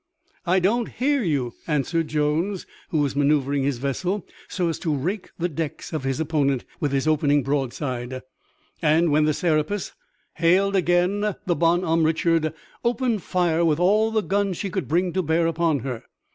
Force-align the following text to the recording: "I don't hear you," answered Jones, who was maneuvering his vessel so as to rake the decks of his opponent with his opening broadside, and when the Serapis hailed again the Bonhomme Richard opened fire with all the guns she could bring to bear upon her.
"I 0.47 0.57
don't 0.57 0.89
hear 0.89 1.21
you," 1.21 1.53
answered 1.67 2.07
Jones, 2.07 2.65
who 2.89 2.97
was 3.01 3.15
maneuvering 3.15 3.61
his 3.61 3.77
vessel 3.77 4.25
so 4.47 4.67
as 4.67 4.79
to 4.79 4.91
rake 4.95 5.29
the 5.37 5.47
decks 5.47 5.93
of 5.93 6.05
his 6.05 6.19
opponent 6.19 6.65
with 6.79 6.91
his 6.91 7.07
opening 7.07 7.43
broadside, 7.43 8.23
and 8.81 9.11
when 9.11 9.25
the 9.25 9.33
Serapis 9.35 9.91
hailed 10.37 10.75
again 10.75 11.35
the 11.45 11.55
Bonhomme 11.55 12.03
Richard 12.03 12.51
opened 12.83 13.21
fire 13.21 13.63
with 13.63 13.79
all 13.79 14.09
the 14.09 14.21
guns 14.23 14.57
she 14.57 14.71
could 14.71 14.87
bring 14.87 15.13
to 15.13 15.21
bear 15.21 15.45
upon 15.45 15.81
her. 15.81 16.01